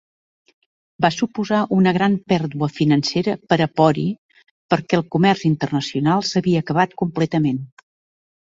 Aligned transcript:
Va 1.05 1.11
suposar 1.15 1.59
una 1.75 1.93
gran 1.97 2.15
pèrdua 2.33 2.69
financera 2.79 3.35
per 3.53 3.59
a 3.65 3.67
Pori 3.81 4.07
perquè 4.75 4.89
que 4.95 4.99
el 5.01 5.07
comerç 5.17 5.47
internacional 5.51 6.27
s'havia 6.31 6.67
acabat 6.67 7.01
completament. 7.05 7.63